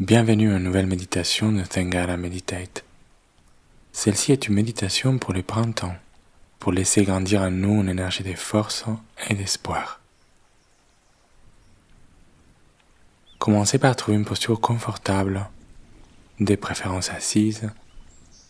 Bienvenue 0.00 0.52
à 0.52 0.58
une 0.58 0.62
nouvelle 0.62 0.86
méditation 0.86 1.50
de 1.50 1.64
Thangara 1.64 2.16
Meditate. 2.16 2.84
Celle-ci 3.90 4.30
est 4.30 4.46
une 4.46 4.54
méditation 4.54 5.18
pour 5.18 5.34
le 5.34 5.42
printemps, 5.42 5.96
pour 6.60 6.70
laisser 6.70 7.02
grandir 7.02 7.42
en 7.42 7.50
nous 7.50 7.80
une 7.80 7.88
énergie 7.88 8.22
de 8.22 8.34
force 8.34 8.84
et 9.28 9.34
d'espoir. 9.34 10.00
Commencez 13.40 13.80
par 13.80 13.96
trouver 13.96 14.16
une 14.16 14.24
posture 14.24 14.60
confortable, 14.60 15.48
de 16.38 16.54
préférence 16.54 17.10
assise, 17.10 17.68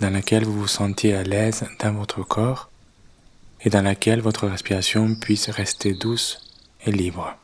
dans 0.00 0.10
laquelle 0.10 0.44
vous 0.44 0.62
vous 0.62 0.66
sentiez 0.66 1.14
à 1.14 1.22
l'aise 1.22 1.64
dans 1.78 1.92
votre 1.92 2.24
corps 2.24 2.72
et 3.60 3.70
dans 3.70 3.82
laquelle 3.82 4.20
votre 4.20 4.48
respiration 4.48 5.14
puisse 5.14 5.48
rester 5.48 5.94
douce 5.94 6.40
et 6.84 6.90
libre. 6.90 7.36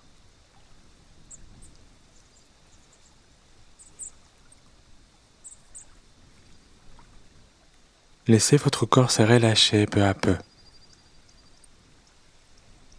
Laissez 8.29 8.57
votre 8.57 8.87
corps 8.87 9.11
se 9.11 9.23
relâcher 9.23 9.85
peu 9.87 10.05
à 10.05 10.15
peu, 10.15 10.37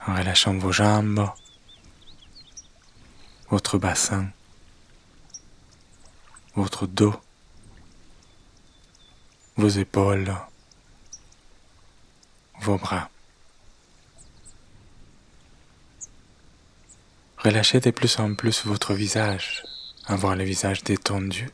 en 0.05 0.15
relâchant 0.15 0.57
vos 0.57 0.73
jambes, 0.73 1.29
votre 3.49 3.77
bassin, 3.77 4.27
votre 6.55 6.87
dos, 6.87 7.15
vos 9.55 9.69
épaules, 9.69 10.35
vos 12.59 12.77
bras. 12.77 13.09
Relâchez 17.37 17.79
de 17.79 17.91
plus 17.91 18.19
en 18.19 18.35
plus 18.35 18.65
votre 18.65 18.93
visage. 18.93 19.63
Avoir 20.05 20.35
le 20.35 20.43
visage 20.43 20.83
détendu 20.83 21.49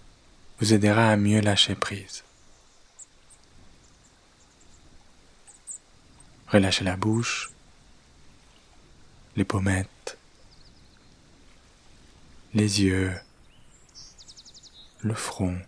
vous 0.60 0.74
aidera 0.74 1.12
à 1.12 1.18
mieux 1.18 1.42
lâcher 1.42 1.76
prise. 1.76 2.24
Relâchez 6.52 6.84
la 6.84 6.96
bouche, 6.96 7.52
les 9.36 9.46
pommettes, 9.46 10.18
les 12.56 12.82
yeux, 12.82 13.14
le 15.02 15.14
front, 15.14 15.60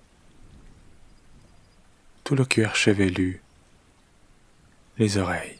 tout 2.23 2.33
le 2.33 2.45
cuir 2.45 2.75
chevelu, 2.75 3.43
les 4.97 5.17
oreilles. 5.19 5.59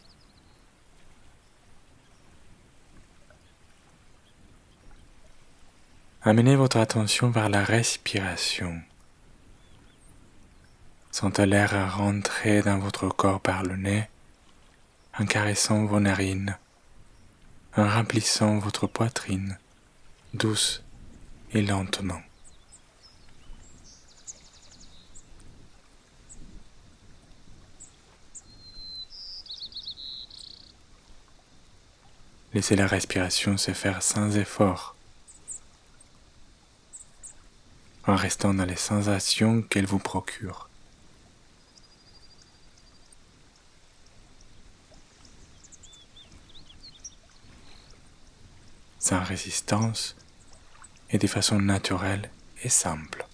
Amenez 6.24 6.56
votre 6.56 6.78
attention 6.78 7.30
vers 7.30 7.50
la 7.50 7.64
respiration. 7.64 8.82
Sentez 11.12 11.46
l'air 11.46 11.96
rentrer 11.96 12.64
dans 12.64 12.80
votre 12.80 13.10
corps 13.10 13.40
par 13.40 13.62
le 13.62 13.76
nez 13.76 14.08
en 15.22 15.26
caressant 15.28 15.86
vos 15.86 16.00
narines, 16.00 16.58
en 17.78 17.88
remplissant 17.88 18.58
votre 18.58 18.88
poitrine, 18.88 19.60
douce 20.34 20.82
et 21.54 21.62
lentement. 21.62 22.20
Laissez 32.56 32.76
la 32.76 32.88
respiration 32.88 33.58
se 33.58 33.74
faire 33.74 34.02
sans 34.02 34.36
effort, 34.38 34.96
en 38.08 38.16
restant 38.16 38.56
dans 38.56 38.66
les 38.66 38.76
sensations 38.76 39.62
qu'elle 39.62 39.86
vous 39.86 40.00
procure. 40.00 40.71
Résistance 49.20 50.16
et 51.10 51.18
de 51.18 51.28
façon 51.28 51.60
naturelle 51.60 52.30
et 52.64 52.70
simple. 52.70 53.26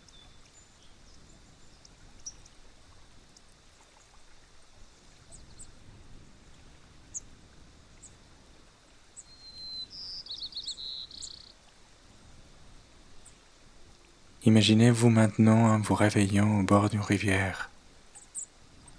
Imaginez-vous 14.43 15.09
maintenant 15.09 15.73
en 15.73 15.79
vous 15.79 15.93
réveillant 15.93 16.61
au 16.61 16.63
bord 16.63 16.89
d'une 16.89 17.01
rivière, 17.01 17.69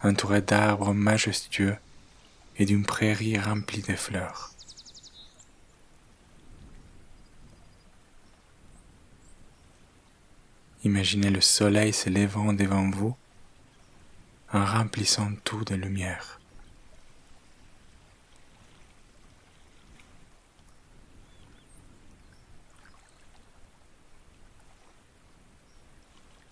entouré 0.03 0.43
d'arbres 0.43 0.93
majestueux 0.93 1.77
et 2.59 2.67
d'une 2.67 2.85
prairie 2.85 3.39
remplie 3.39 3.81
de 3.81 3.95
fleurs. 3.95 4.58
Imaginez 10.89 11.29
le 11.29 11.43
soleil 11.43 11.93
se 11.93 12.09
levant 12.09 12.55
devant 12.55 12.89
vous 12.89 13.15
en 14.55 14.65
remplissant 14.65 15.31
tout 15.45 15.63
de 15.63 15.75
lumière. 15.75 16.41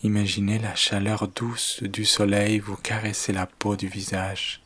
Imaginez 0.03 0.59
la 0.59 0.75
chaleur 0.75 1.27
douce 1.29 1.81
du 1.81 2.05
soleil 2.05 2.59
vous 2.59 2.75
caresser 2.75 3.33
la 3.33 3.47
peau 3.47 3.75
du 3.75 3.87
visage. 3.87 4.61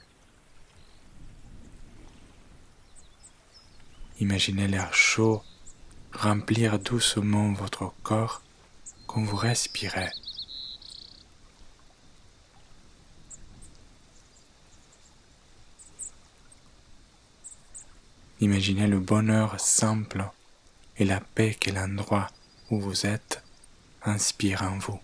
Imaginez 4.19 4.67
l'air 4.67 4.93
chaud 4.93 5.41
remplir 6.11 6.77
doucement 6.77 7.53
votre 7.53 7.93
corps 8.03 8.41
quand 9.13 9.23
vous 9.23 9.35
respirez. 9.35 10.09
Imaginez 18.39 18.87
le 18.87 18.99
bonheur 18.99 19.59
simple 19.59 20.23
et 20.97 21.05
la 21.05 21.19
paix 21.19 21.53
que 21.53 21.71
l'endroit 21.71 22.27
où 22.69 22.79
vous 22.79 23.05
êtes 23.05 23.43
inspire 24.03 24.63
en 24.63 24.77
vous. 24.77 24.99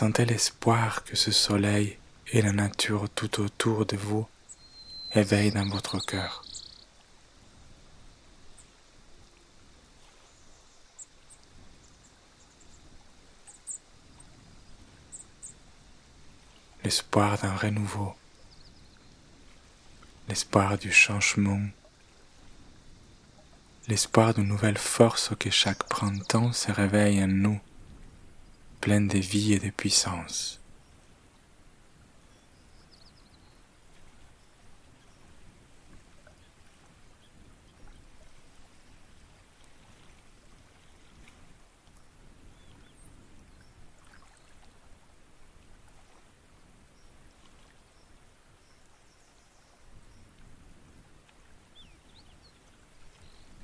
Sentez 0.00 0.26
l'espoir 0.26 1.02
que 1.02 1.16
ce 1.16 1.32
soleil 1.32 1.98
et 2.28 2.40
la 2.40 2.52
nature 2.52 3.10
tout 3.16 3.40
autour 3.40 3.84
de 3.84 3.96
vous 3.96 4.28
éveillent 5.12 5.50
dans 5.50 5.68
votre 5.68 5.98
cœur. 5.98 6.44
L'espoir 16.84 17.36
d'un 17.38 17.56
renouveau, 17.56 18.14
l'espoir 20.28 20.78
du 20.78 20.92
changement, 20.92 21.66
l'espoir 23.88 24.32
d'une 24.32 24.46
nouvelle 24.46 24.78
force 24.78 25.32
que 25.40 25.50
chaque 25.50 25.82
printemps 25.88 26.52
se 26.52 26.70
réveille 26.70 27.20
en 27.20 27.26
nous 27.26 27.60
pleine 28.80 29.08
de 29.08 29.18
vie 29.18 29.54
et 29.54 29.58
de 29.58 29.70
puissance. 29.70 30.58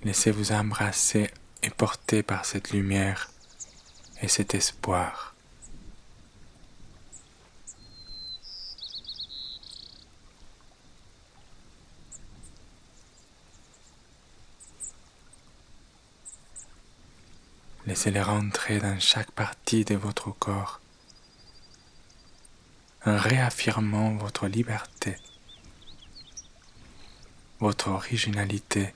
Laissez-vous 0.05 0.53
embrasser 0.53 1.31
et 1.63 1.71
porter 1.71 2.23
par 2.23 2.45
cette 2.45 2.73
lumière 2.73 3.31
et 4.25 4.29
cet 4.29 4.55
espoir. 4.55 5.35
Laissez-les 17.87 18.23
rentrer 18.23 18.79
dans 18.79 18.99
chaque 18.99 19.31
partie 19.31 19.85
de 19.85 19.95
votre 19.95 20.31
corps 20.31 20.81
en 23.05 23.19
réaffirmant 23.19 24.15
votre 24.15 24.47
liberté, 24.47 25.19
votre 27.61 27.89
originalité, 27.89 28.95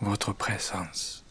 votre 0.00 0.32
présence. 0.32 1.25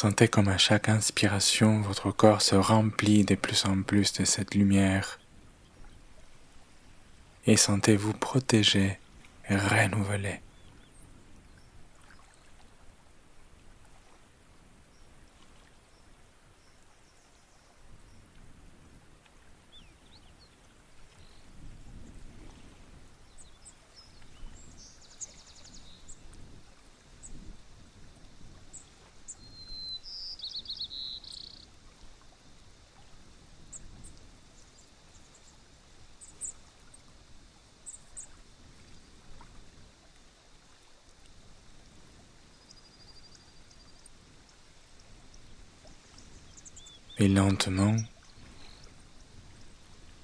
Sentez 0.00 0.28
comme 0.28 0.46
à 0.46 0.58
chaque 0.58 0.88
inspiration, 0.88 1.80
votre 1.80 2.12
corps 2.12 2.40
se 2.40 2.54
remplit 2.54 3.24
de 3.24 3.34
plus 3.34 3.64
en 3.64 3.82
plus 3.82 4.12
de 4.12 4.24
cette 4.24 4.54
lumière. 4.54 5.18
Et 7.46 7.56
sentez-vous 7.56 8.12
protégé 8.12 9.00
et 9.50 9.56
renouvelé. 9.56 10.40
Et 47.20 47.26
lentement, 47.26 47.96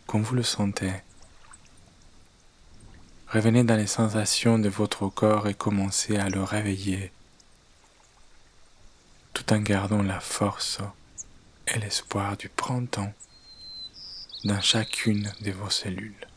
comme 0.06 0.22
vous 0.22 0.36
le 0.36 0.44
sentez, 0.44 0.92
revenez 3.26 3.64
dans 3.64 3.74
les 3.74 3.88
sensations 3.88 4.60
de 4.60 4.68
votre 4.68 5.08
corps 5.08 5.48
et 5.48 5.54
commencez 5.54 6.16
à 6.16 6.28
le 6.28 6.44
réveiller, 6.44 7.10
tout 9.32 9.52
en 9.52 9.58
gardant 9.58 10.02
la 10.02 10.20
force 10.20 10.78
et 11.66 11.80
l'espoir 11.80 12.36
du 12.36 12.48
printemps 12.48 13.12
dans 14.44 14.60
chacune 14.60 15.32
de 15.40 15.50
vos 15.50 15.70
cellules. 15.70 16.28